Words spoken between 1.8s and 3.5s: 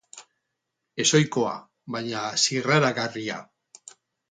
baina zirraragarria.